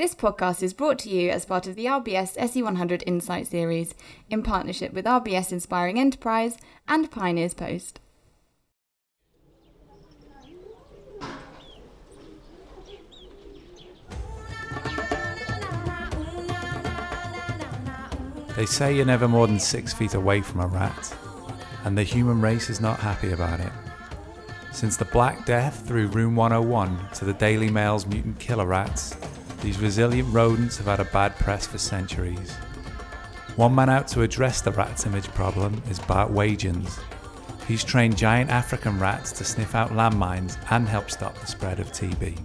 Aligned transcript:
This 0.00 0.14
podcast 0.14 0.62
is 0.62 0.72
brought 0.72 0.98
to 1.00 1.10
you 1.10 1.28
as 1.28 1.44
part 1.44 1.66
of 1.66 1.76
the 1.76 1.84
RBS 1.84 2.34
SE100 2.38 3.02
Insight 3.06 3.46
series 3.46 3.94
in 4.30 4.42
partnership 4.42 4.94
with 4.94 5.04
RBS 5.04 5.52
Inspiring 5.52 6.00
Enterprise 6.00 6.56
and 6.88 7.10
Pioneers 7.10 7.52
Post. 7.52 8.00
They 18.56 18.64
say 18.64 18.96
you're 18.96 19.04
never 19.04 19.28
more 19.28 19.46
than 19.46 19.58
six 19.58 19.92
feet 19.92 20.14
away 20.14 20.40
from 20.40 20.62
a 20.62 20.66
rat, 20.66 21.14
and 21.84 21.98
the 21.98 22.04
human 22.04 22.40
race 22.40 22.70
is 22.70 22.80
not 22.80 23.00
happy 23.00 23.32
about 23.32 23.60
it. 23.60 23.72
Since 24.72 24.96
the 24.96 25.04
Black 25.04 25.44
Death 25.44 25.86
through 25.86 26.06
Room 26.06 26.36
101 26.36 27.10
to 27.16 27.26
the 27.26 27.34
Daily 27.34 27.70
Mail's 27.70 28.06
mutant 28.06 28.38
killer 28.38 28.64
rats, 28.64 29.14
these 29.60 29.78
resilient 29.78 30.32
rodents 30.32 30.78
have 30.78 30.86
had 30.86 31.00
a 31.00 31.10
bad 31.12 31.36
press 31.36 31.66
for 31.66 31.78
centuries. 31.78 32.52
One 33.56 33.74
man 33.74 33.90
out 33.90 34.08
to 34.08 34.22
address 34.22 34.60
the 34.60 34.72
rat's 34.72 35.06
image 35.06 35.28
problem 35.28 35.82
is 35.90 35.98
Bart 35.98 36.32
Weetjens. 36.32 36.98
He's 37.68 37.84
trained 37.84 38.16
giant 38.16 38.50
African 38.50 38.98
rats 38.98 39.32
to 39.32 39.44
sniff 39.44 39.74
out 39.74 39.90
landmines 39.90 40.56
and 40.70 40.88
help 40.88 41.10
stop 41.10 41.38
the 41.38 41.46
spread 41.46 41.78
of 41.78 41.92
TB. 41.92 42.38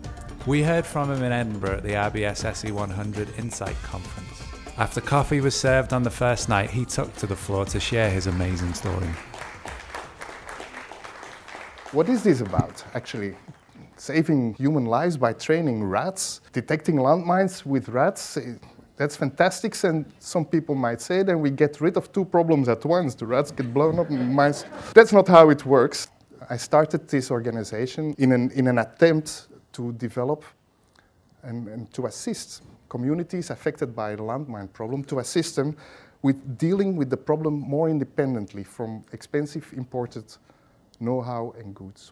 We 0.45 0.61
heard 0.61 0.85
from 0.85 1.11
him 1.11 1.23
in 1.23 1.31
Edinburgh 1.31 1.77
at 1.77 1.83
the 1.83 1.93
RBS 1.93 2.43
SE100 2.43 3.39
Insight 3.39 3.75
Conference. 3.81 4.43
After 4.77 4.99
coffee 4.99 5.39
was 5.39 5.55
served 5.55 5.93
on 5.93 6.03
the 6.03 6.11
first 6.11 6.49
night, 6.49 6.69
he 6.69 6.83
took 6.83 7.15
to 7.15 7.27
the 7.27 7.35
floor 7.35 7.65
to 7.65 7.79
share 7.79 8.09
his 8.09 8.27
amazing 8.27 8.73
story. 8.73 9.07
What 11.93 12.09
is 12.09 12.23
this 12.23 12.41
about, 12.41 12.83
actually? 12.93 13.35
Saving 13.97 14.53
human 14.55 14.85
lives 14.85 15.17
by 15.17 15.33
training 15.33 15.83
rats, 15.83 16.41
detecting 16.51 16.97
landmines 16.97 17.65
with 17.65 17.89
rats. 17.89 18.37
eh, 18.37 18.55
That's 18.97 19.15
fantastic, 19.17 19.75
and 19.83 20.05
some 20.19 20.45
people 20.45 20.75
might 20.75 21.01
say 21.01 21.23
then 21.23 21.41
we 21.41 21.49
get 21.49 21.81
rid 21.81 21.97
of 21.97 22.11
two 22.11 22.25
problems 22.25 22.69
at 22.69 22.85
once. 22.85 23.15
The 23.15 23.25
rats 23.25 23.51
get 23.51 23.73
blown 23.73 23.99
up, 23.99 24.09
and 24.09 24.33
mice. 24.41 24.65
That's 24.93 25.11
not 25.13 25.27
how 25.27 25.49
it 25.49 25.65
works. 25.65 26.07
I 26.49 26.57
started 26.57 27.07
this 27.07 27.31
organization 27.31 28.13
in 28.17 28.31
an, 28.31 28.51
in 28.51 28.67
an 28.67 28.77
attempt 28.77 29.47
to 29.73 29.91
develop 29.93 30.43
and, 31.43 31.67
and 31.67 31.91
to 31.93 32.05
assist 32.05 32.63
communities 32.89 33.49
affected 33.49 33.95
by 33.95 34.15
the 34.15 34.23
landmine 34.23 34.71
problem, 34.71 35.03
to 35.05 35.19
assist 35.19 35.55
them 35.55 35.75
with 36.21 36.57
dealing 36.57 36.95
with 36.95 37.09
the 37.09 37.17
problem 37.17 37.53
more 37.59 37.89
independently 37.89 38.63
from 38.63 39.03
expensive 39.11 39.73
imported 39.75 40.25
know-how 40.99 41.53
and 41.59 41.73
goods. 41.75 42.11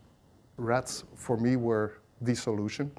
Rats, 0.58 1.04
for 1.16 1.38
me, 1.38 1.56
were 1.56 1.94
the 2.22 2.36
solution. 2.36 2.92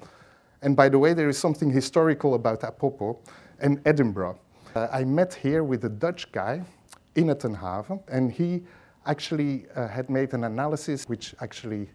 And 0.61 0.75
by 0.75 0.89
the 0.89 0.99
way, 0.99 1.13
there 1.13 1.29
is 1.29 1.37
something 1.37 1.69
historical 1.69 2.33
about 2.33 2.61
Apopo 2.61 3.17
and 3.59 3.81
Edinburgh. 3.85 4.39
Uh, 4.75 4.87
I 4.91 5.03
met 5.03 5.33
here 5.33 5.63
with 5.63 5.85
a 5.85 5.89
Dutch 5.89 6.31
guy 6.31 6.61
in 7.15 7.27
Ettenhaven, 7.27 8.01
and 8.09 8.31
he 8.31 8.63
actually 9.05 9.65
uh, 9.75 9.87
had 9.87 10.09
made 10.09 10.33
an 10.33 10.43
analysis 10.43 11.05
which 11.07 11.35
actually 11.39 11.89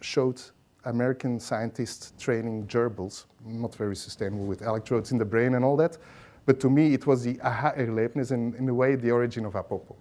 showed 0.00 0.40
American 0.84 1.40
scientists 1.40 2.12
training 2.18 2.66
gerbils, 2.66 3.24
not 3.44 3.74
very 3.74 3.96
sustainable 3.96 4.44
with 4.44 4.62
electrodes 4.62 5.12
in 5.12 5.18
the 5.18 5.24
brain 5.24 5.54
and 5.54 5.64
all 5.64 5.76
that. 5.76 5.98
But 6.44 6.60
to 6.60 6.70
me, 6.70 6.94
it 6.94 7.06
was 7.06 7.24
the 7.24 7.40
aha 7.40 7.72
erlebnis 7.72 8.30
and, 8.30 8.54
in 8.54 8.68
a 8.68 8.74
way, 8.74 8.94
the 8.94 9.10
origin 9.10 9.44
of 9.44 9.54
Apopo. 9.54 9.96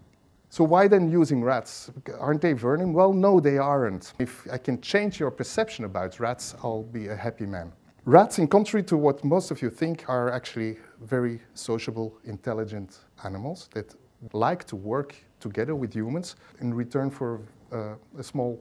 So 0.49 0.63
why 0.63 0.87
then 0.87 1.09
using 1.09 1.43
rats? 1.43 1.91
Aren't 2.19 2.41
they 2.41 2.53
vermin? 2.53 2.93
Well, 2.93 3.13
no, 3.13 3.39
they 3.39 3.57
aren't. 3.57 4.13
If 4.19 4.47
I 4.51 4.57
can 4.57 4.79
change 4.81 5.19
your 5.19 5.31
perception 5.31 5.85
about 5.85 6.19
rats, 6.19 6.55
I'll 6.63 6.83
be 6.83 7.07
a 7.07 7.15
happy 7.15 7.45
man. 7.45 7.71
Rats, 8.05 8.37
in 8.37 8.47
contrary 8.47 8.83
to 8.83 8.97
what 8.97 9.23
most 9.23 9.49
of 9.49 9.61
you 9.61 9.69
think, 9.69 10.05
are 10.07 10.31
actually 10.31 10.77
very 11.01 11.41
sociable, 11.55 12.17
intelligent 12.25 12.99
animals 13.23 13.67
that 13.73 13.95
like 14.33 14.63
to 14.65 14.75
work 14.75 15.15
together 15.39 15.75
with 15.75 15.93
humans 15.93 16.35
in 16.61 16.73
return 16.73 17.09
for 17.09 17.41
uh, 17.71 17.95
a 18.17 18.23
small, 18.23 18.59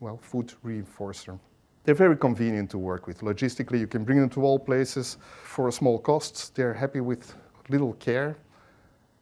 well, 0.00 0.18
food 0.22 0.52
reinforcer. 0.64 1.38
They're 1.84 1.94
very 1.94 2.16
convenient 2.16 2.70
to 2.70 2.78
work 2.78 3.06
with. 3.06 3.20
Logistically, 3.20 3.78
you 3.80 3.86
can 3.86 4.04
bring 4.04 4.20
them 4.20 4.30
to 4.30 4.42
all 4.42 4.58
places 4.58 5.18
for 5.42 5.68
a 5.68 5.72
small 5.72 5.98
cost. 5.98 6.54
They're 6.54 6.74
happy 6.74 7.00
with 7.00 7.34
little 7.68 7.94
care. 7.94 8.36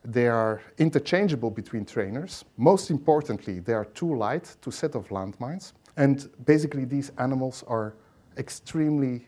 They 0.04 0.28
are 0.28 0.62
interchangeable 0.78 1.50
between 1.50 1.84
trainers. 1.84 2.44
Most 2.56 2.90
importantly, 2.90 3.60
they 3.60 3.74
are 3.74 3.84
too 3.84 4.16
light 4.16 4.56
to 4.62 4.70
set 4.70 4.96
off 4.96 5.08
landmines. 5.08 5.72
And 5.96 6.30
basically, 6.46 6.84
these 6.84 7.12
animals 7.18 7.64
are 7.66 7.94
extremely 8.38 9.26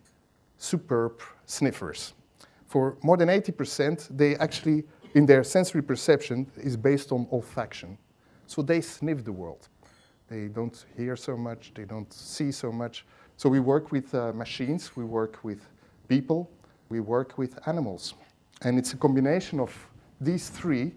superb 0.56 1.20
sniffers. 1.44 2.14
For 2.66 2.96
more 3.02 3.18
than 3.18 3.28
80%, 3.28 4.16
they 4.16 4.36
actually, 4.36 4.84
in 5.14 5.26
their 5.26 5.44
sensory 5.44 5.82
perception, 5.82 6.50
is 6.56 6.76
based 6.76 7.12
on 7.12 7.26
olfaction. 7.26 7.98
So 8.46 8.62
they 8.62 8.80
sniff 8.80 9.24
the 9.24 9.32
world. 9.32 9.68
They 10.28 10.48
don't 10.48 10.84
hear 10.96 11.16
so 11.16 11.36
much, 11.36 11.72
they 11.74 11.84
don't 11.84 12.10
see 12.10 12.50
so 12.52 12.72
much. 12.72 13.04
So 13.36 13.50
we 13.50 13.60
work 13.60 13.92
with 13.92 14.14
uh, 14.14 14.32
machines, 14.32 14.96
we 14.96 15.04
work 15.04 15.38
with 15.42 15.68
people, 16.08 16.50
we 16.88 17.00
work 17.00 17.36
with 17.36 17.58
animals. 17.66 18.14
And 18.62 18.78
it's 18.78 18.94
a 18.94 18.96
combination 18.96 19.60
of 19.60 19.70
these 20.24 20.48
three 20.48 20.92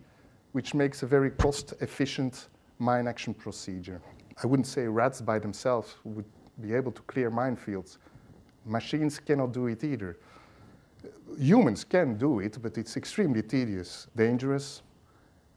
which 0.55 0.73
makes 0.73 1.03
a 1.03 1.05
very 1.05 1.31
cost 1.31 1.73
efficient 1.81 2.47
mine 2.79 3.07
action 3.07 3.33
procedure. 3.33 4.01
I 4.41 4.47
wouldn't 4.47 4.67
say 4.67 4.87
rats 4.87 5.19
by 5.19 5.37
themselves 5.37 5.95
would 6.05 6.25
be 6.61 6.73
able 6.73 6.93
to 6.93 7.01
clear 7.01 7.29
minefields. 7.29 7.97
Machines 8.65 9.19
cannot 9.19 9.51
do 9.51 9.67
it 9.67 9.83
either. 9.83 10.17
Humans 11.37 11.83
can 11.83 12.17
do 12.17 12.39
it, 12.39 12.57
but 12.61 12.77
it's 12.77 12.95
extremely 12.95 13.41
tedious, 13.41 14.07
dangerous. 14.15 14.81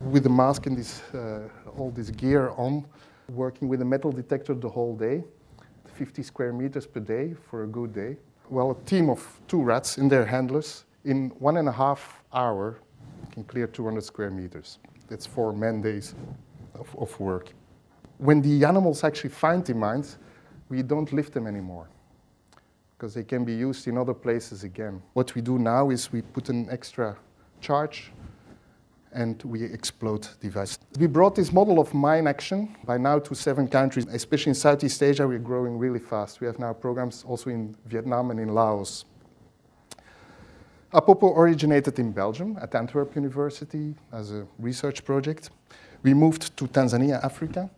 With 0.00 0.24
the 0.24 0.30
mask 0.30 0.66
and 0.66 0.76
this, 0.76 1.00
uh, 1.14 1.48
all 1.76 1.92
this 1.92 2.10
gear 2.10 2.50
on, 2.56 2.84
working 3.28 3.68
with 3.68 3.82
a 3.82 3.84
metal 3.84 4.10
detector 4.10 4.54
the 4.54 4.68
whole 4.68 4.96
day, 4.96 5.22
50 5.94 6.24
square 6.24 6.52
meters 6.52 6.86
per 6.86 7.00
day 7.00 7.34
for 7.48 7.62
a 7.62 7.66
good 7.66 7.92
day. 7.92 8.16
Well, 8.48 8.72
a 8.72 8.84
team 8.84 9.10
of 9.10 9.40
two 9.46 9.62
rats 9.62 9.98
and 9.98 10.10
their 10.10 10.24
handlers 10.24 10.84
in 11.04 11.30
one 11.38 11.56
and 11.56 11.68
a 11.68 11.72
half 11.72 12.22
hour 12.32 12.78
can 13.38 13.44
clear 13.44 13.66
200 13.66 14.03
square 14.03 14.31
meters. 14.31 14.78
That's 15.09 15.26
four 15.26 15.53
man 15.53 15.81
days 15.81 16.15
of, 16.75 16.94
of 16.99 17.19
work. 17.21 17.53
When 18.19 18.43
the 18.43 18.65
animals 18.65 19.04
actually 19.04 19.31
find 19.31 19.65
the 19.65 19.75
mines, 19.75 20.19
we 20.69 20.82
don't 20.82 21.12
lift 21.12 21.32
them 21.32 21.47
anymore 21.47 21.88
because 22.97 23.15
they 23.15 23.22
can 23.22 23.44
be 23.44 23.54
used 23.54 23.87
in 23.87 23.97
other 23.97 24.15
places 24.15 24.65
again. 24.65 25.00
What 25.12 25.34
we 25.37 25.41
do 25.41 25.56
now 25.56 25.91
is 25.91 26.12
we 26.12 26.22
put 26.22 26.48
an 26.48 26.69
extra 26.69 27.16
charge 27.60 28.10
and 29.12 29.41
we 29.44 29.62
explode 29.62 30.27
device. 30.41 30.78
We 30.98 31.06
brought 31.06 31.37
this 31.37 31.53
model 31.53 31.78
of 31.78 31.94
mine 31.94 32.27
action 32.27 32.77
by 32.84 32.98
now 32.98 33.21
to 33.21 33.34
seven 33.37 33.69
countries, 33.69 34.06
especially 34.10 34.50
in 34.50 34.54
Southeast 34.54 35.00
Asia. 35.00 35.27
We're 35.27 35.38
growing 35.38 35.78
really 35.78 36.00
fast. 36.00 36.41
We 36.41 36.48
have 36.48 36.59
now 36.59 36.72
programs 36.72 37.25
also 37.25 37.50
in 37.50 37.77
Vietnam 37.87 38.32
and 38.32 38.41
in 38.41 38.48
Laos. 38.48 39.04
Apopo 40.93 41.37
originated 41.37 41.99
in 41.99 42.12
Belgium 42.12 42.56
at 42.62 42.75
Antwerp 42.75 43.15
University 43.15 43.94
as 44.10 44.32
a 44.32 44.47
research 44.59 45.04
project. 45.04 45.50
We 46.03 46.15
moved 46.15 46.56
to 46.56 46.66
Tanzania, 46.66 47.22
Africa. 47.22 47.69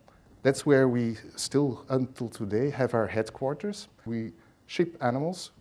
That's 0.43 0.65
where 0.65 0.87
we 0.87 1.17
still, 1.35 1.83
until 1.89 2.29
today, 2.29 2.69
have 2.69 2.93
our 2.93 3.07
headquarters. 3.07 3.89
We 4.05 4.31
ship 4.65 4.95
animals 5.01 5.51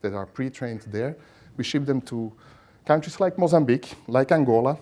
that 0.00 0.14
are 0.14 0.24
pre 0.24 0.48
trained 0.48 0.80
there. 0.86 1.14
We 1.58 1.64
ship 1.64 1.84
them 1.84 2.00
to 2.02 2.32
countries 2.86 3.20
like 3.20 3.36
Mozambique, 3.36 3.96
like 4.08 4.32
Angola, 4.32 4.78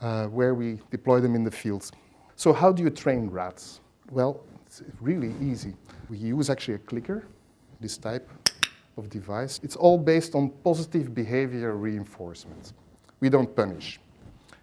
uh, 0.00 0.26
where 0.26 0.54
we 0.54 0.80
deploy 0.90 1.20
them 1.20 1.36
in 1.36 1.44
the 1.44 1.50
fields. 1.50 1.92
So, 2.34 2.52
how 2.52 2.72
do 2.72 2.82
you 2.82 2.90
train 2.90 3.30
rats? 3.30 3.78
Well, 4.10 4.40
it's 4.66 4.82
really 5.00 5.32
easy. 5.40 5.74
We 6.10 6.18
use 6.18 6.50
actually 6.50 6.74
a 6.74 6.78
clicker, 6.78 7.24
this 7.80 7.96
type 7.98 8.28
of 8.96 9.10
device. 9.10 9.60
It's 9.62 9.76
all 9.76 9.98
based 9.98 10.34
on 10.34 10.50
positive 10.62 11.14
behavior 11.14 11.76
reinforcement. 11.76 12.72
We 13.20 13.28
don't 13.28 13.54
punish. 13.54 14.00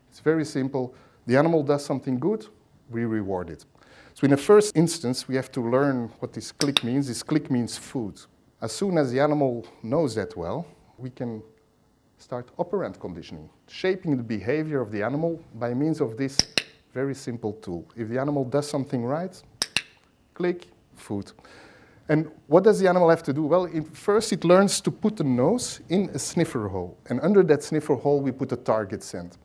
It's 0.09 0.19
very 0.19 0.45
simple. 0.45 0.93
The 1.25 1.37
animal 1.37 1.63
does 1.63 1.85
something 1.85 2.19
good, 2.19 2.47
we 2.89 3.05
reward 3.05 3.49
it. 3.49 3.65
So, 4.13 4.25
in 4.25 4.31
the 4.31 4.37
first 4.37 4.75
instance, 4.75 5.27
we 5.27 5.35
have 5.35 5.51
to 5.53 5.61
learn 5.61 6.11
what 6.19 6.33
this 6.33 6.51
click 6.51 6.83
means. 6.83 7.07
This 7.07 7.23
click 7.23 7.49
means 7.49 7.77
food. 7.77 8.19
As 8.61 8.71
soon 8.71 8.97
as 8.97 9.11
the 9.11 9.19
animal 9.19 9.65
knows 9.81 10.15
that 10.15 10.35
well, 10.35 10.67
we 10.97 11.09
can 11.09 11.41
start 12.17 12.49
operant 12.57 12.99
conditioning, 12.99 13.49
shaping 13.67 14.17
the 14.17 14.23
behavior 14.23 14.81
of 14.81 14.91
the 14.91 15.01
animal 15.01 15.41
by 15.55 15.73
means 15.73 16.01
of 16.01 16.17
this 16.17 16.37
very 16.93 17.15
simple 17.15 17.53
tool. 17.53 17.87
If 17.95 18.09
the 18.09 18.19
animal 18.19 18.43
does 18.43 18.69
something 18.69 19.03
right, 19.03 19.41
click, 20.33 20.67
food. 20.95 21.31
And 22.09 22.29
what 22.47 22.63
does 22.63 22.79
the 22.79 22.87
animal 22.87 23.09
have 23.09 23.23
to 23.23 23.33
do? 23.33 23.43
Well, 23.43 23.65
it, 23.65 23.95
first 23.95 24.33
it 24.33 24.43
learns 24.43 24.81
to 24.81 24.91
put 24.91 25.17
the 25.17 25.23
nose 25.23 25.79
in 25.89 26.09
a 26.13 26.19
sniffer 26.19 26.67
hole. 26.67 26.97
And 27.07 27.21
under 27.21 27.43
that 27.43 27.63
sniffer 27.63 27.95
hole, 27.95 28.21
we 28.21 28.31
put 28.31 28.51
a 28.51 28.57
target 28.57 29.03
scent. 29.03 29.37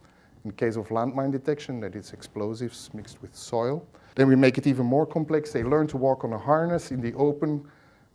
In 0.45 0.53
case 0.53 0.77
of 0.77 0.89
landmine 0.89 1.33
detection, 1.33 1.81
that 1.81 1.95
is 1.95 2.13
explosives 2.13 2.91
mixed 2.95 3.21
with 3.23 3.35
soil. 3.37 3.87
Then 4.15 4.29
we 4.29 4.37
make 4.37 4.59
it 4.59 4.67
even 4.67 4.87
more 4.87 5.07
complex. 5.07 5.53
They 5.53 5.63
learn 5.63 5.87
to 5.89 5.97
walk 5.97 6.25
on 6.25 6.33
a 6.33 6.39
harness 6.39 6.91
in 6.91 7.01
the 7.01 7.15
open 7.15 7.65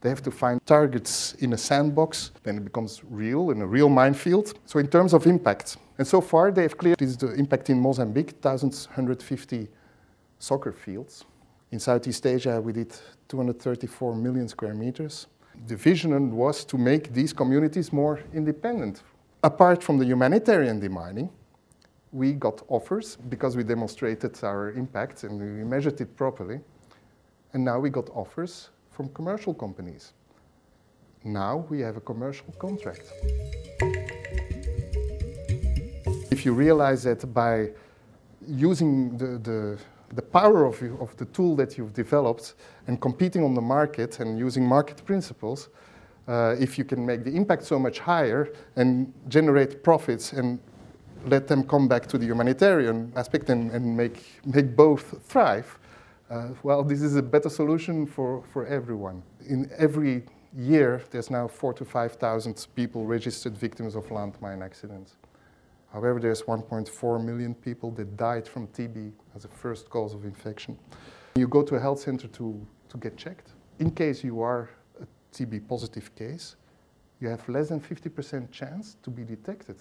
They 0.01 0.09
have 0.09 0.23
to 0.23 0.31
find 0.31 0.59
targets 0.65 1.35
in 1.35 1.53
a 1.53 1.57
sandbox, 1.57 2.31
then 2.41 2.57
it 2.57 2.63
becomes 2.63 3.01
real, 3.07 3.51
in 3.51 3.61
a 3.61 3.67
real 3.67 3.88
minefield. 3.88 4.57
So, 4.65 4.79
in 4.79 4.88
terms 4.88 5.13
of 5.13 5.27
impact, 5.27 5.77
and 5.99 6.07
so 6.07 6.21
far 6.21 6.51
they 6.51 6.63
have 6.63 6.75
cleared 6.75 6.97
this 6.97 7.09
is 7.09 7.17
the 7.17 7.33
impact 7.33 7.69
in 7.69 7.79
Mozambique 7.79 8.33
1,150 8.41 9.67
soccer 10.39 10.71
fields. 10.71 11.23
In 11.71 11.79
Southeast 11.79 12.25
Asia, 12.25 12.59
we 12.59 12.73
did 12.73 12.94
234 13.29 14.15
million 14.15 14.47
square 14.50 14.73
meters. 14.73 15.27
The 15.68 15.77
vision 15.77 16.35
was 16.35 16.65
to 16.65 16.77
make 16.77 17.13
these 17.13 17.31
communities 17.31 17.94
more 17.94 18.19
independent. 18.33 19.03
Apart 19.41 19.81
from 19.81 19.97
the 19.97 20.06
humanitarian 20.06 20.81
demining, 20.81 21.29
we 22.12 22.33
got 22.33 22.62
offers 22.68 23.15
because 23.29 23.56
we 23.56 23.63
demonstrated 23.63 24.38
our 24.44 24.71
impact 24.71 25.23
and 25.23 25.39
we 25.39 25.63
measured 25.63 26.01
it 26.01 26.18
properly. 26.18 26.59
And 27.53 27.63
now 27.63 27.79
we 27.79 27.89
got 27.89 28.09
offers 28.09 28.69
from 28.89 29.07
commercial 29.09 29.53
companies. 29.53 30.12
Now 31.24 31.65
we 31.69 31.79
have 31.79 31.95
a 31.95 32.01
commercial 32.01 32.53
contract. 32.59 33.13
If 36.31 36.45
you 36.45 36.53
realize 36.53 37.03
that 37.03 37.33
by 37.33 37.69
using 38.45 39.17
the, 39.17 39.38
the, 39.38 39.77
the 40.13 40.22
power 40.22 40.66
of, 40.66 40.81
you, 40.81 40.98
of 41.00 41.16
the 41.18 41.25
tool 41.25 41.56
that 41.56 41.78
you've 41.78 41.94
developed 41.94 42.56
and 42.88 43.00
competing 43.00 43.44
on 43.44 43.54
the 43.54 43.62
market 43.62 44.19
and 44.19 44.38
using 44.38 44.66
market 44.66 45.04
principles, 45.06 45.69
uh, 46.28 46.56
if 46.60 46.78
you 46.78 46.84
can 46.84 47.06
make 47.06 47.24
the 47.24 47.31
impact 47.31 47.63
so 47.63 47.80
much 47.80 48.00
higher 48.00 48.52
and 48.75 49.12
generate 49.28 49.84
profits 49.84 50.34
and 50.34 50.60
let 51.25 51.48
them 51.48 51.63
come 51.63 51.88
back 51.88 52.08
to 52.08 52.18
the 52.18 52.25
humanitarian 52.25 53.12
aspect 53.16 53.50
and, 53.50 53.72
and 53.72 53.96
make, 53.96 54.24
make 54.46 54.75
both 54.75 55.24
thrive, 55.24 55.80
uh, 56.30 56.50
well, 56.63 56.84
this 56.84 57.02
is 57.02 57.16
a 57.16 57.22
better 57.22 57.50
solution 57.50 58.06
for, 58.06 58.44
for 58.52 58.66
everyone. 58.68 59.22
In 59.48 59.69
every 59.78 60.24
year, 60.56 61.02
there's 61.12 61.30
now 61.30 61.48
four 61.48 61.74
to 61.74 61.86
5,000 61.86 62.68
people 62.75 63.06
registered 63.06 63.58
victims 63.58 63.96
of 63.96 64.06
landmine 64.08 64.63
accidents. 64.63 65.18
However, 65.93 66.19
there's 66.19 66.43
1.4 66.43 67.23
million 67.23 67.53
people 67.53 67.91
that 67.91 68.15
died 68.15 68.47
from 68.47 68.67
TB 68.67 69.11
as 69.35 69.45
a 69.45 69.49
first 69.49 69.89
cause 69.89 70.13
of 70.13 70.23
infection. 70.23 70.77
You 71.35 71.47
go 71.47 71.63
to 71.63 71.75
a 71.75 71.79
health 71.79 71.99
center 71.99 72.27
to, 72.27 72.65
to 72.89 72.97
get 72.97 73.17
checked. 73.17 73.49
In 73.79 73.91
case 73.91 74.23
you 74.23 74.41
are 74.41 74.69
a 75.01 75.05
TB 75.33 75.67
positive 75.67 76.13
case, 76.15 76.55
you 77.19 77.27
have 77.29 77.47
less 77.47 77.69
than 77.69 77.79
50% 77.79 78.51
chance 78.51 78.97
to 79.03 79.09
be 79.09 79.23
detected. 79.23 79.77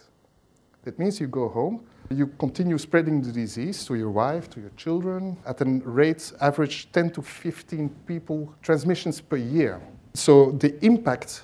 That 0.83 0.99
means 0.99 1.21
you 1.21 1.27
go 1.27 1.49
home, 1.49 1.85
you 2.11 2.27
continue 2.39 2.79
spreading 2.79 3.21
the 3.21 3.33
disease 3.33 3.85
to 3.85 3.95
your 3.95 4.11
wife, 4.11 4.49
to 4.51 4.61
your 4.61 4.71
children, 4.77 5.37
at 5.47 5.61
a 5.61 5.65
rate 5.85 6.33
average 6.41 6.91
10 6.93 7.11
to 7.11 7.23
15 7.23 7.89
people 8.07 8.55
transmissions 8.63 9.21
per 9.21 9.37
year. 9.37 9.81
So 10.15 10.53
the 10.53 10.83
impact 10.85 11.43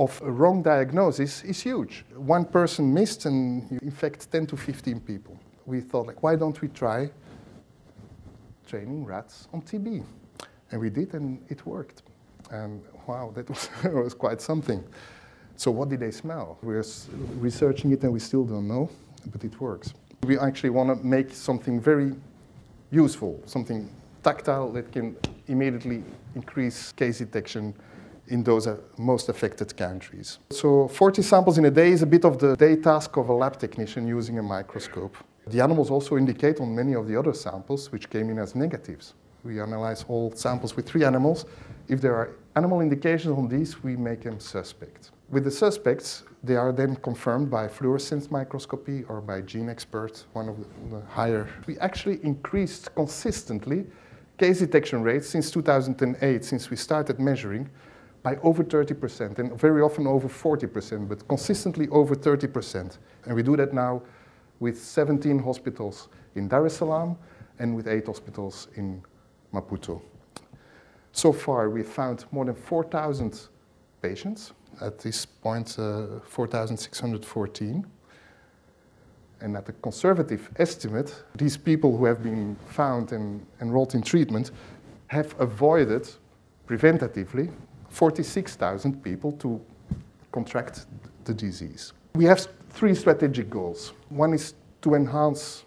of 0.00 0.20
a 0.22 0.30
wrong 0.30 0.62
diagnosis 0.62 1.44
is 1.44 1.60
huge. 1.60 2.06
One 2.16 2.46
person 2.46 2.92
missed 2.92 3.26
and 3.26 3.70
you 3.70 3.78
infect 3.82 4.32
10 4.32 4.46
to 4.46 4.56
15 4.56 4.98
people. 5.00 5.38
We 5.66 5.82
thought, 5.82 6.06
like, 6.06 6.22
why 6.22 6.36
don't 6.36 6.58
we 6.62 6.68
try 6.68 7.10
training 8.66 9.04
rats 9.04 9.46
on 9.52 9.60
TB? 9.60 10.02
And 10.70 10.80
we 10.80 10.88
did, 10.88 11.12
and 11.12 11.44
it 11.50 11.66
worked. 11.66 12.02
And 12.50 12.82
wow, 13.06 13.30
that 13.34 13.46
was, 13.50 13.68
was 13.84 14.14
quite 14.14 14.40
something. 14.40 14.82
So 15.56 15.70
what 15.70 15.90
did 15.90 16.00
they 16.00 16.12
smell? 16.12 16.56
We're 16.62 16.84
researching 17.38 17.92
it 17.92 18.02
and 18.02 18.10
we 18.10 18.20
still 18.20 18.44
don't 18.44 18.66
know, 18.66 18.88
but 19.26 19.44
it 19.44 19.60
works. 19.60 19.92
We 20.22 20.38
actually 20.38 20.70
want 20.70 20.88
to 20.88 21.06
make 21.06 21.34
something 21.34 21.78
very 21.78 22.14
useful, 22.90 23.38
something 23.44 23.90
tactile 24.22 24.72
that 24.72 24.90
can 24.92 25.16
immediately 25.48 26.02
increase 26.34 26.92
case 26.92 27.18
detection 27.18 27.74
in 28.30 28.42
those 28.42 28.66
uh, 28.66 28.76
most 28.96 29.28
affected 29.28 29.76
countries. 29.76 30.38
So 30.50 30.88
40 30.88 31.22
samples 31.22 31.58
in 31.58 31.64
a 31.66 31.70
day 31.70 31.90
is 31.90 32.02
a 32.02 32.06
bit 32.06 32.24
of 32.24 32.38
the 32.38 32.56
day 32.56 32.76
task 32.76 33.16
of 33.16 33.28
a 33.28 33.32
lab 33.32 33.58
technician 33.58 34.06
using 34.06 34.38
a 34.38 34.42
microscope. 34.42 35.16
The 35.46 35.60
animals 35.60 35.90
also 35.90 36.16
indicate 36.16 36.60
on 36.60 36.74
many 36.74 36.94
of 36.94 37.08
the 37.08 37.18
other 37.18 37.34
samples 37.34 37.90
which 37.92 38.08
came 38.08 38.30
in 38.30 38.38
as 38.38 38.54
negatives. 38.54 39.14
We 39.42 39.60
analyze 39.60 40.04
all 40.08 40.32
samples 40.34 40.76
with 40.76 40.86
three 40.86 41.04
animals. 41.04 41.46
If 41.88 42.00
there 42.00 42.14
are 42.14 42.36
animal 42.56 42.80
indications 42.80 43.36
on 43.36 43.48
these, 43.48 43.82
we 43.82 43.96
make 43.96 44.22
them 44.22 44.38
suspect. 44.38 45.10
With 45.30 45.44
the 45.44 45.50
suspects, 45.50 46.24
they 46.42 46.56
are 46.56 46.72
then 46.72 46.96
confirmed 46.96 47.50
by 47.50 47.68
fluorescence 47.68 48.30
microscopy 48.30 49.04
or 49.04 49.20
by 49.20 49.42
GeneXperts, 49.42 50.24
one 50.34 50.48
of 50.48 50.56
the 50.90 51.00
higher. 51.08 51.48
We 51.66 51.78
actually 51.78 52.20
increased 52.22 52.94
consistently 52.94 53.86
case 54.38 54.58
detection 54.58 55.02
rates 55.02 55.28
since 55.28 55.50
2008, 55.50 56.44
since 56.44 56.70
we 56.70 56.76
started 56.76 57.20
measuring, 57.20 57.68
by 58.22 58.36
over 58.42 58.62
30%, 58.62 59.38
and 59.38 59.58
very 59.58 59.80
often 59.80 60.06
over 60.06 60.28
40%, 60.28 61.08
but 61.08 61.26
consistently 61.26 61.88
over 61.88 62.14
30%. 62.14 62.98
And 63.26 63.34
we 63.34 63.42
do 63.42 63.56
that 63.56 63.72
now 63.72 64.02
with 64.58 64.78
17 64.78 65.38
hospitals 65.38 66.08
in 66.34 66.48
Dar 66.48 66.66
es 66.66 66.76
Salaam 66.76 67.16
and 67.58 67.74
with 67.74 67.88
eight 67.88 68.06
hospitals 68.06 68.68
in 68.76 69.02
Maputo. 69.52 70.00
So 71.12 71.32
far, 71.32 71.70
we've 71.70 71.88
found 71.88 72.24
more 72.30 72.44
than 72.44 72.54
4,000 72.54 73.48
patients 74.02 74.52
at 74.80 74.98
this 74.98 75.26
point 75.26 75.76
uh, 75.78 76.20
4,614. 76.24 77.86
And 79.42 79.56
at 79.56 79.68
a 79.68 79.72
conservative 79.72 80.50
estimate, 80.58 81.14
these 81.34 81.56
people 81.56 81.96
who 81.96 82.04
have 82.04 82.22
been 82.22 82.56
found 82.66 83.12
and 83.12 83.44
enrolled 83.60 83.94
in 83.94 84.02
treatment 84.02 84.50
have 85.06 85.34
avoided 85.40 86.08
preventatively 86.68 87.50
46,000 87.90 89.02
people 89.02 89.32
to 89.32 89.60
contract 90.32 90.86
the 91.24 91.34
disease. 91.34 91.92
We 92.14 92.24
have 92.24 92.46
three 92.70 92.94
strategic 92.94 93.50
goals. 93.50 93.92
One 94.08 94.32
is 94.32 94.54
to 94.82 94.94
enhance 94.94 95.64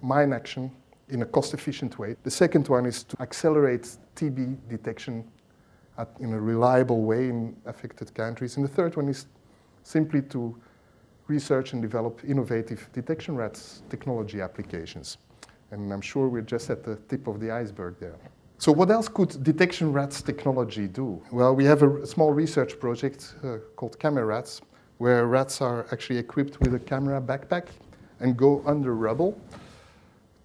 mine 0.00 0.32
action 0.32 0.70
in 1.08 1.22
a 1.22 1.26
cost 1.26 1.54
efficient 1.54 1.98
way. 1.98 2.16
The 2.22 2.30
second 2.30 2.68
one 2.68 2.86
is 2.86 3.04
to 3.04 3.20
accelerate 3.20 3.96
TB 4.16 4.56
detection 4.68 5.24
at, 5.96 6.08
in 6.20 6.32
a 6.32 6.40
reliable 6.40 7.02
way 7.02 7.28
in 7.28 7.56
affected 7.66 8.14
countries. 8.14 8.56
And 8.56 8.64
the 8.64 8.72
third 8.72 8.96
one 8.96 9.08
is 9.08 9.26
simply 9.82 10.22
to 10.22 10.56
research 11.26 11.72
and 11.72 11.82
develop 11.82 12.20
innovative 12.26 12.88
detection 12.92 13.36
rats 13.36 13.82
technology 13.90 14.40
applications. 14.40 15.18
And 15.70 15.92
I'm 15.92 16.00
sure 16.00 16.28
we're 16.28 16.42
just 16.42 16.70
at 16.70 16.82
the 16.82 16.96
tip 17.08 17.26
of 17.26 17.40
the 17.40 17.50
iceberg 17.50 17.98
there. 18.00 18.16
So 18.60 18.72
what 18.72 18.90
else 18.90 19.06
could 19.06 19.44
detection 19.44 19.92
rats 19.92 20.20
technology 20.20 20.88
do? 20.88 21.22
Well, 21.30 21.54
we 21.54 21.64
have 21.66 21.84
a 21.84 22.04
small 22.04 22.32
research 22.32 22.80
project 22.80 23.36
uh, 23.44 23.58
called 23.76 24.00
Camera 24.00 24.24
Rats, 24.24 24.62
where 24.98 25.28
rats 25.28 25.60
are 25.60 25.86
actually 25.92 26.18
equipped 26.18 26.58
with 26.58 26.74
a 26.74 26.80
camera 26.80 27.20
backpack 27.20 27.68
and 28.18 28.36
go 28.36 28.64
under 28.66 28.96
rubble 28.96 29.40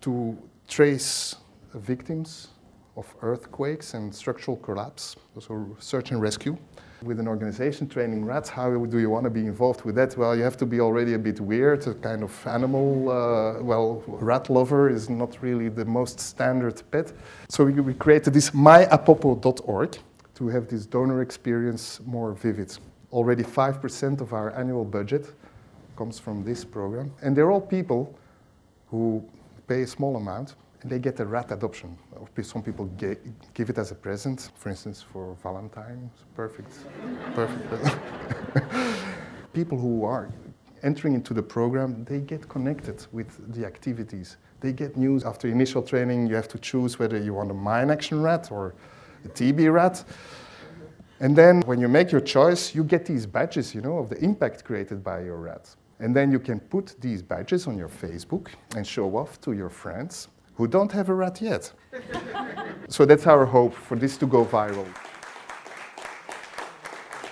to 0.01 0.38
trace 0.67 1.38
victims 1.73 2.49
of 2.97 3.11
earthquakes 3.23 3.95
and 3.95 4.13
structural 4.13 4.57
collapse, 4.57 5.15
so 5.39 5.75
search 5.79 6.11
and 6.11 6.21
rescue. 6.21 6.55
With 7.03 7.19
an 7.19 7.27
organization 7.27 7.89
training 7.89 8.24
rats, 8.24 8.50
how 8.50 8.69
do 8.69 9.00
you 9.00 9.10
want 9.10 9.25
to 9.25 9.29
be 9.29 9.41
involved 9.41 9.83
with 9.83 9.95
that? 9.95 10.15
Well, 10.15 10.36
you 10.36 10.43
have 10.43 10.55
to 10.57 10.65
be 10.65 10.79
already 10.79 11.15
a 11.15 11.19
bit 11.19 11.41
weird, 11.41 11.86
a 11.86 11.93
kind 11.95 12.24
of 12.24 12.48
animal. 12.48 13.10
Uh, 13.10 13.62
well, 13.62 14.03
rat 14.07 14.50
lover 14.50 14.89
is 14.89 15.10
not 15.10 15.38
really 15.41 15.67
the 15.67 15.83
most 15.83 16.19
standard 16.19 16.81
pet. 16.91 17.12
So 17.50 17.65
we, 17.65 17.74
we 17.81 17.93
created 17.93 18.33
this 18.33 18.51
myapopo.org 18.51 19.98
to 20.36 20.48
have 20.48 20.67
this 20.67 20.86
donor 20.86 21.22
experience 21.22 22.00
more 22.05 22.33
vivid. 22.33 22.77
Already 23.12 23.43
5% 23.43 24.22
of 24.22 24.31
our 24.31 24.51
annual 24.57 24.86
budget 24.86 25.33
comes 25.98 26.19
from 26.19 26.43
this 26.43 26.63
program. 26.63 27.12
And 27.22 27.36
they're 27.36 27.51
all 27.51 27.62
people 27.62 28.17
who 28.88 29.24
pay 29.67 29.81
a 29.81 29.88
small 29.88 30.15
amount 30.15 30.55
they 30.83 30.99
get 30.99 31.19
a 31.19 31.25
rat 31.25 31.51
adoption. 31.51 31.97
Some 32.41 32.61
people 32.61 32.85
give 33.53 33.69
it 33.69 33.77
as 33.77 33.91
a 33.91 33.95
present, 33.95 34.51
for 34.55 34.69
instance, 34.69 35.01
for 35.01 35.35
Valentine's. 35.41 36.11
Perfect, 36.35 36.71
perfect. 37.33 37.97
people 39.53 39.77
who 39.77 40.03
are 40.03 40.29
entering 40.83 41.13
into 41.13 41.33
the 41.33 41.41
program, 41.41 42.03
they 42.03 42.19
get 42.19 42.47
connected 42.49 43.05
with 43.11 43.53
the 43.53 43.65
activities. 43.65 44.37
They 44.59 44.73
get 44.73 44.97
news 44.97 45.23
after 45.23 45.47
initial 45.47 45.81
training. 45.81 46.27
You 46.27 46.35
have 46.35 46.49
to 46.49 46.59
choose 46.59 46.99
whether 46.99 47.17
you 47.17 47.33
want 47.33 47.51
a 47.51 47.53
mine 47.53 47.89
action 47.89 48.21
rat 48.21 48.51
or 48.51 48.75
a 49.23 49.29
TB 49.29 49.73
rat. 49.73 50.03
And 51.19 51.35
then 51.35 51.61
when 51.61 51.79
you 51.79 51.87
make 51.87 52.11
your 52.11 52.21
choice, 52.21 52.75
you 52.75 52.83
get 52.83 53.05
these 53.05 53.25
badges, 53.25 53.73
you 53.73 53.81
know, 53.81 53.99
of 53.99 54.09
the 54.09 54.17
impact 54.21 54.65
created 54.65 55.03
by 55.03 55.21
your 55.21 55.37
rat. 55.37 55.73
And 55.99 56.13
then 56.13 56.31
you 56.31 56.39
can 56.39 56.59
put 56.59 56.95
these 56.99 57.21
badges 57.21 57.65
on 57.67 57.77
your 57.77 57.87
Facebook 57.87 58.49
and 58.75 58.85
show 58.85 59.15
off 59.15 59.39
to 59.41 59.53
your 59.53 59.69
friends 59.69 60.27
who 60.55 60.67
don't 60.67 60.91
have 60.91 61.10
a 61.10 61.13
rat 61.13 61.41
yet. 61.41 61.72
so 62.88 63.05
that's 63.05 63.27
our 63.27 63.45
hope 63.45 63.74
for 63.74 63.95
this 63.95 64.17
to 64.17 64.25
go 64.25 64.45
viral. 64.45 64.88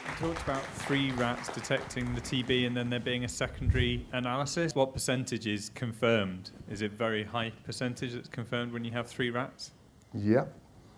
You 0.06 0.28
talked 0.28 0.42
about 0.44 0.64
three 0.86 1.12
rats 1.12 1.50
detecting 1.50 2.14
the 2.16 2.22
TB 2.22 2.68
and 2.68 2.76
then 2.76 2.90
there 2.90 3.00
being 3.00 3.24
a 3.24 3.30
secondary 3.30 4.06
analysis. 4.12 4.76
What 4.76 4.94
percentage 4.94 5.48
is 5.48 5.70
confirmed? 5.70 6.52
Is 6.70 6.82
it 6.82 6.92
very 6.92 7.24
high 7.24 7.52
percentage 7.64 8.14
that's 8.14 8.28
confirmed 8.28 8.72
when 8.72 8.84
you 8.84 8.92
have 8.92 9.08
three 9.08 9.30
rats? 9.30 9.72
Yeah. 10.14 10.46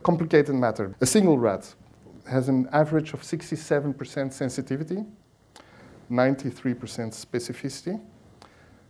Complicated 0.03 0.55
matter. 0.55 0.95
A 0.99 1.05
single 1.05 1.37
rat 1.37 1.73
has 2.29 2.49
an 2.49 2.67
average 2.71 3.13
of 3.13 3.21
67% 3.21 4.33
sensitivity, 4.33 5.05
93% 6.09 6.75
specificity, 7.13 8.01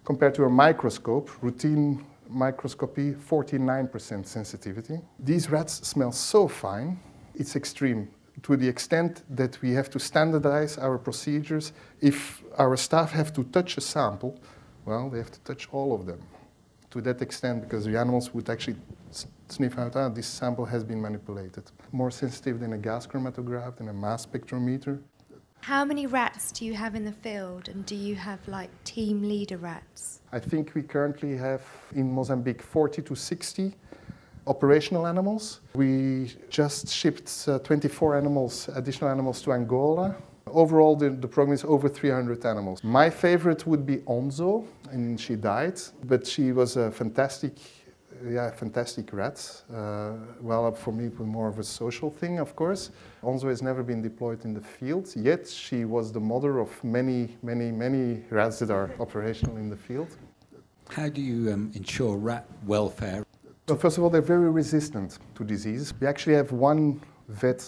compared 0.03 0.35
to 0.35 0.43
a 0.45 0.49
microscope, 0.49 1.29
routine 1.41 2.05
microscopy, 2.33 3.13
49% 3.13 4.25
sensitivity. 4.25 4.99
These 5.19 5.49
rats 5.49 5.87
smell 5.87 6.11
so 6.11 6.47
fine, 6.47 6.99
it's 7.35 7.55
extreme 7.55 8.09
to 8.41 8.57
the 8.57 8.67
extent 8.67 9.23
that 9.29 9.61
we 9.61 9.71
have 9.71 9.89
to 9.91 9.99
standardize 9.99 10.77
our 10.77 10.97
procedures. 10.97 11.71
If 12.01 12.43
our 12.57 12.75
staff 12.77 13.11
have 13.11 13.31
to 13.33 13.43
touch 13.43 13.77
a 13.77 13.81
sample, 13.81 14.39
well, 14.85 15.09
they 15.09 15.19
have 15.19 15.31
to 15.31 15.39
touch 15.41 15.67
all 15.71 15.93
of 15.93 16.05
them 16.05 16.21
to 16.91 17.01
that 17.01 17.21
extent 17.21 17.61
because 17.61 17.85
the 17.85 17.97
animals 17.97 18.33
would 18.33 18.49
actually 18.49 18.75
sniff 19.47 19.77
out, 19.77 19.95
ah, 19.95 20.09
this 20.09 20.27
sample 20.27 20.65
has 20.65 20.83
been 20.83 21.01
manipulated. 21.01 21.63
More 21.91 22.11
sensitive 22.11 22.59
than 22.59 22.73
a 22.73 22.77
gas 22.77 23.07
chromatograph, 23.07 23.77
than 23.77 23.89
a 23.89 23.93
mass 23.93 24.25
spectrometer. 24.25 24.99
How 25.63 25.85
many 25.85 26.07
rats 26.07 26.51
do 26.51 26.65
you 26.65 26.73
have 26.73 26.93
in 26.93 27.05
the 27.05 27.13
field 27.13 27.69
and 27.69 27.85
do 27.85 27.95
you 27.95 28.15
have 28.15 28.45
like 28.49 28.69
team 28.83 29.23
leader 29.23 29.55
rats? 29.55 30.19
I 30.33 30.37
think 30.37 30.75
we 30.75 30.81
currently 30.81 31.37
have 31.37 31.61
in 31.95 32.11
Mozambique 32.11 32.61
40 32.61 33.01
to 33.03 33.15
60 33.15 33.73
operational 34.45 35.07
animals. 35.07 35.61
We 35.73 36.33
just 36.49 36.89
shipped 36.89 37.45
uh, 37.47 37.59
24 37.59 38.17
animals, 38.17 38.69
additional 38.75 39.09
animals 39.09 39.41
to 39.43 39.53
Angola. 39.53 40.17
Overall, 40.47 40.97
the, 40.97 41.11
the 41.11 41.29
program 41.29 41.53
is 41.53 41.63
over 41.63 41.87
300 41.87 42.45
animals. 42.45 42.83
My 42.83 43.09
favorite 43.09 43.65
would 43.65 43.85
be 43.85 43.99
Onzo, 43.99 44.67
and 44.91 45.17
she 45.17 45.37
died, 45.37 45.79
but 46.03 46.27
she 46.27 46.51
was 46.51 46.75
a 46.75 46.91
fantastic 46.91 47.53
yeah, 48.27 48.51
fantastic 48.51 49.11
rats. 49.13 49.63
Uh, 49.73 50.13
well, 50.41 50.71
for 50.71 50.91
me, 50.91 51.05
it 51.05 51.19
was 51.19 51.27
more 51.27 51.47
of 51.47 51.59
a 51.59 51.63
social 51.63 52.09
thing, 52.09 52.39
of 52.39 52.55
course. 52.55 52.91
Onzo 53.23 53.49
has 53.49 53.61
never 53.61 53.83
been 53.83 54.01
deployed 54.01 54.45
in 54.45 54.53
the 54.53 54.61
field, 54.61 55.11
yet 55.15 55.47
she 55.47 55.85
was 55.85 56.11
the 56.11 56.19
mother 56.19 56.59
of 56.59 56.83
many, 56.83 57.37
many, 57.41 57.71
many 57.71 58.23
rats 58.29 58.59
that 58.59 58.71
are 58.71 58.91
operational 58.99 59.57
in 59.57 59.69
the 59.69 59.77
field. 59.77 60.15
How 60.89 61.09
do 61.09 61.21
you 61.21 61.51
um, 61.51 61.71
ensure 61.73 62.17
rat 62.17 62.45
welfare? 62.65 63.25
Well, 63.67 63.77
first 63.77 63.97
of 63.97 64.03
all, 64.03 64.09
they're 64.09 64.21
very 64.21 64.49
resistant 64.49 65.19
to 65.35 65.43
disease. 65.43 65.93
We 65.99 66.07
actually 66.07 66.35
have 66.35 66.51
one 66.51 67.01
vet 67.29 67.63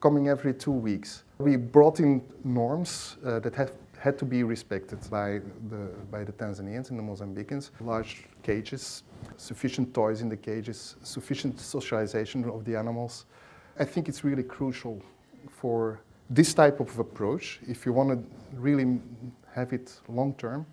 coming 0.00 0.28
every 0.28 0.54
two 0.54 0.72
weeks. 0.72 1.24
We 1.38 1.56
brought 1.56 2.00
in 2.00 2.22
norms 2.44 3.16
uh, 3.24 3.40
that 3.40 3.54
have 3.54 3.72
had 4.04 4.18
to 4.18 4.26
be 4.26 4.42
respected 4.42 4.98
by 5.10 5.40
the, 5.70 5.82
by 6.10 6.22
the 6.22 6.32
Tanzanians 6.32 6.90
and 6.90 6.98
the 6.98 7.02
Mozambicans. 7.02 7.70
Large 7.80 8.26
cages, 8.42 9.02
sufficient 9.38 9.94
toys 9.94 10.20
in 10.20 10.28
the 10.28 10.36
cages, 10.36 10.96
sufficient 11.02 11.58
socialization 11.58 12.44
of 12.44 12.66
the 12.66 12.76
animals. 12.76 13.24
I 13.78 13.86
think 13.86 14.10
it's 14.10 14.22
really 14.22 14.42
crucial 14.42 15.02
for 15.48 16.00
this 16.28 16.52
type 16.52 16.80
of 16.80 16.98
approach, 16.98 17.60
if 17.66 17.86
you 17.86 17.94
want 17.94 18.10
to 18.10 18.18
really 18.58 19.00
have 19.54 19.72
it 19.72 19.98
long 20.08 20.34
term, 20.34 20.66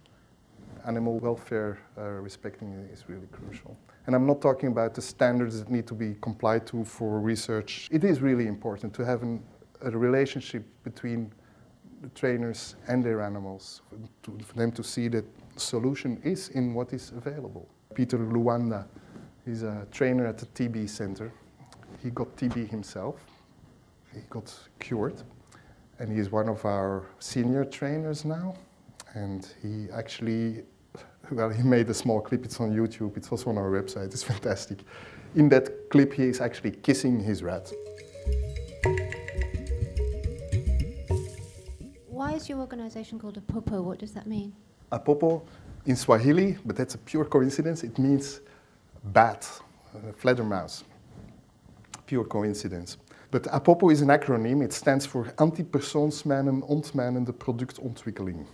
animal 0.85 1.17
welfare 1.19 1.79
uh, 1.97 2.01
respecting 2.27 2.69
is 2.91 3.05
really 3.07 3.27
crucial. 3.31 3.77
And 4.07 4.15
I'm 4.15 4.27
not 4.27 4.41
talking 4.41 4.67
about 4.67 4.93
the 4.93 5.01
standards 5.01 5.57
that 5.59 5.69
need 5.69 5.87
to 5.87 5.93
be 5.93 6.17
complied 6.21 6.67
to 6.67 6.83
for 6.83 7.21
research. 7.21 7.87
It 7.91 8.03
is 8.03 8.19
really 8.19 8.47
important 8.47 8.93
to 8.95 9.05
have 9.05 9.21
an, 9.23 9.41
a 9.81 9.91
relationship 9.91 10.65
between 10.83 11.31
the 12.01 12.09
trainers 12.09 12.75
and 12.87 13.03
their 13.03 13.21
animals, 13.21 13.81
to, 14.23 14.37
for 14.43 14.55
them 14.55 14.71
to 14.71 14.83
see 14.83 15.07
that 15.09 15.25
solution 15.55 16.19
is 16.23 16.49
in 16.49 16.73
what 16.73 16.93
is 16.93 17.11
available. 17.15 17.69
Peter 17.93 18.17
Luanda 18.17 18.85
is 19.45 19.63
a 19.63 19.87
trainer 19.91 20.25
at 20.25 20.37
the 20.37 20.45
TB 20.47 20.89
center. 20.89 21.31
He 22.01 22.09
got 22.09 22.35
TB 22.35 22.69
himself. 22.69 23.23
He 24.13 24.21
got 24.29 24.53
cured. 24.79 25.21
And 25.99 26.11
he 26.11 26.19
is 26.19 26.31
one 26.31 26.49
of 26.49 26.65
our 26.65 27.05
senior 27.19 27.63
trainers 27.65 28.25
now. 28.25 28.55
And 29.13 29.47
he 29.61 29.87
actually, 29.93 30.63
well, 31.31 31.49
he 31.49 31.63
made 31.63 31.89
a 31.89 31.93
small 31.93 32.21
clip. 32.21 32.45
It's 32.45 32.59
on 32.59 32.71
YouTube. 32.71 33.17
It's 33.17 33.29
also 33.29 33.49
on 33.49 33.57
our 33.57 33.69
website. 33.69 34.05
It's 34.05 34.23
fantastic. 34.23 34.79
In 35.35 35.49
that 35.49 35.89
clip, 35.89 36.13
he 36.13 36.23
is 36.23 36.41
actually 36.41 36.71
kissing 36.71 37.19
his 37.19 37.43
rat. 37.43 37.71
Why 42.31 42.37
is 42.37 42.47
your 42.47 42.59
organization 42.59 43.19
called 43.19 43.45
Apopo? 43.45 43.83
What 43.83 43.99
does 43.99 44.13
that 44.13 44.25
mean? 44.25 44.53
Apopo 44.89 45.41
in 45.85 45.97
Swahili, 45.97 46.57
but 46.65 46.77
that's 46.77 46.95
a 46.95 46.97
pure 46.97 47.25
coincidence. 47.25 47.83
It 47.83 47.99
means 47.99 48.39
bat, 49.03 49.45
uh, 49.93 50.43
mouse. 50.43 50.85
Pure 52.05 52.23
coincidence. 52.23 52.95
But 53.31 53.43
APOPO 53.43 53.91
is 53.91 53.99
an 54.01 54.07
acronym. 54.07 54.63
It 54.63 54.71
stands 54.71 55.05
for 55.05 55.25
Antipersoonsmijnen 55.39 56.63
Ontmijnende 56.69 57.33
Productontwikkeling. 57.33 58.45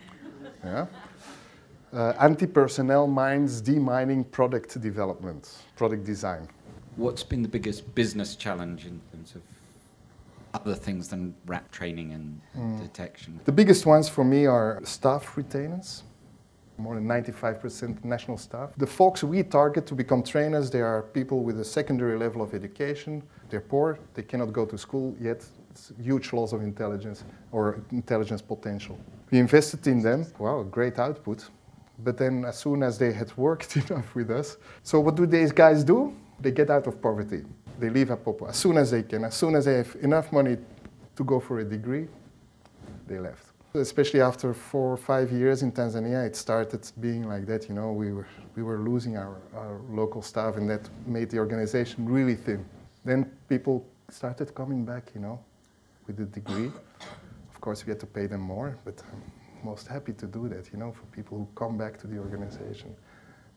yeah? 0.64 0.86
Uh, 1.90 2.12
anti-personnel 2.20 3.06
mines 3.06 3.62
demining 3.62 4.30
product 4.30 4.82
development, 4.82 5.64
product 5.76 6.04
design. 6.04 6.46
What's 6.96 7.24
been 7.24 7.40
the 7.40 7.48
biggest 7.48 7.94
business 7.94 8.36
challenge 8.36 8.84
in 8.84 9.00
terms 9.10 9.34
of 9.34 9.57
other 10.54 10.74
things 10.74 11.08
than 11.08 11.34
rat 11.46 11.70
training 11.72 12.12
and 12.12 12.40
mm. 12.56 12.80
detection? 12.82 13.40
The 13.44 13.52
biggest 13.52 13.86
ones 13.86 14.08
for 14.08 14.24
me 14.24 14.46
are 14.46 14.80
staff 14.84 15.36
retainers 15.36 16.02
more 16.78 16.94
than 16.94 17.04
95% 17.04 18.04
national 18.04 18.38
staff. 18.38 18.70
The 18.76 18.86
folks 18.86 19.24
we 19.24 19.42
target 19.42 19.86
to 19.86 19.94
become 19.94 20.22
trainers, 20.22 20.70
they 20.70 20.80
are 20.80 21.02
people 21.02 21.42
with 21.42 21.60
a 21.60 21.64
secondary 21.64 22.16
level 22.16 22.40
of 22.40 22.54
education. 22.54 23.22
They're 23.50 23.60
poor, 23.60 23.98
they 24.14 24.22
cannot 24.22 24.52
go 24.52 24.64
to 24.64 24.78
school 24.78 25.16
yet. 25.20 25.44
It's 25.70 25.92
huge 26.00 26.32
loss 26.32 26.52
of 26.52 26.62
intelligence 26.62 27.24
or 27.52 27.82
intelligence 27.90 28.42
potential. 28.42 28.98
We 29.30 29.38
invested 29.38 29.86
in 29.86 30.00
them, 30.00 30.26
well, 30.38 30.64
great 30.64 30.98
output. 30.98 31.48
But 31.98 32.16
then 32.16 32.44
as 32.44 32.56
soon 32.58 32.82
as 32.82 32.96
they 32.96 33.12
had 33.12 33.36
worked 33.36 33.76
enough 33.90 34.14
with 34.14 34.30
us, 34.30 34.56
so 34.82 35.00
what 35.00 35.16
do 35.16 35.26
these 35.26 35.52
guys 35.52 35.82
do? 35.82 36.14
They 36.40 36.52
get 36.52 36.70
out 36.70 36.86
of 36.86 37.02
poverty. 37.02 37.42
They 37.78 37.90
leave 37.90 38.08
Apopo 38.08 38.48
as 38.48 38.56
soon 38.56 38.76
as 38.76 38.90
they 38.90 39.02
can. 39.04 39.24
As 39.24 39.34
soon 39.34 39.54
as 39.54 39.64
they 39.66 39.74
have 39.74 39.96
enough 40.02 40.32
money 40.32 40.56
to 41.16 41.24
go 41.24 41.38
for 41.40 41.60
a 41.60 41.64
degree, 41.64 42.08
they 43.06 43.18
left. 43.18 43.44
Especially 43.74 44.20
after 44.20 44.52
four 44.54 44.92
or 44.92 44.96
five 44.96 45.30
years 45.30 45.62
in 45.62 45.70
Tanzania, 45.70 46.26
it 46.26 46.34
started 46.34 46.90
being 47.00 47.28
like 47.28 47.46
that. 47.46 47.68
You 47.68 47.74
know, 47.74 47.92
we 47.92 48.12
were, 48.12 48.26
we 48.56 48.62
were 48.62 48.78
losing 48.78 49.16
our, 49.16 49.36
our 49.54 49.80
local 49.90 50.22
staff, 50.22 50.56
and 50.56 50.68
that 50.70 50.88
made 51.06 51.30
the 51.30 51.38
organization 51.38 52.08
really 52.08 52.34
thin. 52.34 52.64
Then 53.04 53.30
people 53.48 53.86
started 54.10 54.54
coming 54.54 54.84
back, 54.84 55.12
you 55.14 55.20
know, 55.20 55.38
with 56.06 56.16
the 56.16 56.24
degree. 56.24 56.72
Of 57.54 57.60
course, 57.60 57.86
we 57.86 57.90
had 57.90 58.00
to 58.00 58.06
pay 58.06 58.26
them 58.26 58.40
more, 58.40 58.76
but 58.84 59.02
I'm 59.12 59.22
most 59.62 59.86
happy 59.86 60.14
to 60.14 60.26
do 60.26 60.48
that, 60.48 60.72
you 60.72 60.78
know, 60.78 60.92
for 60.92 61.04
people 61.06 61.38
who 61.38 61.48
come 61.54 61.76
back 61.76 61.98
to 61.98 62.06
the 62.06 62.18
organization. 62.18 62.94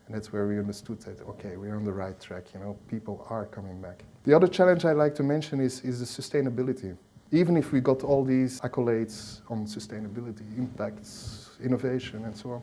And 0.06 0.14
that's 0.14 0.32
where 0.32 0.46
we 0.46 0.58
understood 0.58 1.00
that, 1.02 1.20
okay, 1.22 1.56
we're 1.56 1.76
on 1.76 1.84
the 1.84 1.92
right 1.92 2.20
track, 2.20 2.52
you 2.54 2.60
know, 2.60 2.76
people 2.88 3.26
are 3.30 3.46
coming 3.46 3.80
back. 3.80 4.04
The 4.24 4.34
other 4.34 4.46
challenge 4.46 4.84
I'd 4.84 4.92
like 4.92 5.14
to 5.16 5.22
mention 5.22 5.60
is, 5.60 5.80
is 5.80 6.00
the 6.00 6.22
sustainability 6.22 6.96
even 7.32 7.56
if 7.56 7.72
we 7.72 7.80
got 7.80 8.04
all 8.04 8.22
these 8.22 8.60
accolades 8.60 9.40
on 9.48 9.66
sustainability, 9.66 10.58
impacts, 10.58 11.50
innovation, 11.64 12.24
and 12.26 12.36
so 12.36 12.50
on, 12.50 12.62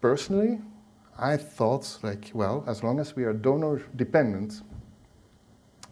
personally, 0.00 0.60
I 1.18 1.36
thought, 1.36 1.98
like, 2.02 2.30
well, 2.32 2.62
as 2.68 2.84
long 2.84 3.00
as 3.00 3.16
we 3.16 3.24
are 3.24 3.32
donor 3.32 3.82
dependent, 3.96 4.62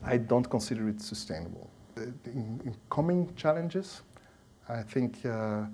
I 0.05 0.19
don't 0.19 0.49
consider 0.49 0.89
it 0.89 1.01
sustainable. 1.01 1.69
In, 1.97 2.61
in 2.65 2.77
coming 2.91 3.35
challenges, 3.35 4.03
I 4.69 4.83
think 4.83 5.27
uh, 5.27 5.65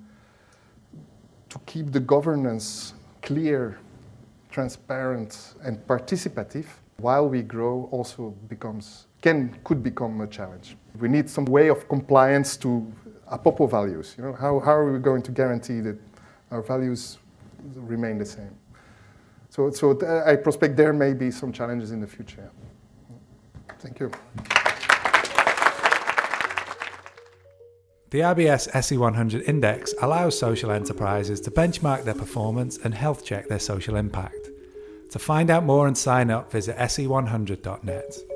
to 1.51 1.59
keep 1.67 1.93
the 1.93 2.01
governance 2.01 2.95
clear, 3.21 3.79
transparent, 4.51 5.55
and 5.63 5.87
participative 5.87 6.67
while 7.02 7.28
we 7.28 7.42
grow 7.42 7.88
also 7.90 8.30
becomes 8.49 9.06
can 9.21 9.59
could 9.64 9.82
become 9.82 10.21
a 10.21 10.26
challenge. 10.26 10.76
We 10.99 11.09
need 11.09 11.28
some 11.28 11.44
way 11.44 11.68
of 11.68 11.88
compliance 11.88 12.56
to 12.59 12.92
APOPO 13.30 13.71
values. 13.71 14.14
You 14.16 14.25
know, 14.25 14.32
how, 14.32 14.61
how 14.61 14.73
are 14.73 14.92
we 14.92 14.99
going 14.99 15.23
to 15.23 15.32
guarantee 15.32 15.80
that 15.80 15.99
our 16.50 16.62
values 16.62 17.18
remain 17.75 18.18
the 18.18 18.26
same? 18.26 18.54
So, 19.49 19.71
so 19.71 19.94
th- 19.94 20.11
I 20.26 20.37
prospect 20.37 20.76
there 20.76 20.92
may 20.92 21.12
be 21.12 21.30
some 21.30 21.52
challenges 21.52 21.92
in 21.92 22.00
the 22.00 22.06
future. 22.06 22.50
Thank 23.78 24.00
you. 24.00 24.11
The 28.11 28.21
RBS 28.21 28.71
SE100 28.73 29.49
Index 29.49 29.94
allows 30.02 30.38
social 30.38 30.71
enterprises 30.71 31.40
to 31.42 31.50
benchmark 31.50 32.04
their 32.04 32.14
performance 32.14 32.76
and 32.85 32.92
health 32.92 33.25
check 33.25 33.49
their 33.49 33.59
social 33.59 33.97
impact. 33.97 34.42
To 35.12 35.19
find 35.19 35.50
out 35.50 35.66
more 35.66 35.87
and 35.87 35.97
sign 35.97 36.31
up, 36.31 36.50
visit 36.50 36.75
se100.net. 36.78 38.32